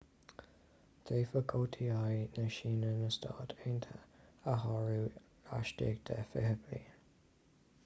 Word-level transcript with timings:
d'fhéadfadh 1.09 1.51
oti 1.57 1.89
na 2.37 2.45
síne 2.55 2.95
na 3.01 3.09
stáit 3.17 3.43
aontaithe 3.59 3.99
a 4.55 4.57
shárú 4.63 4.97
laistigh 5.51 6.03
de 6.11 6.19
fiche 6.33 6.57
bliain 6.65 7.01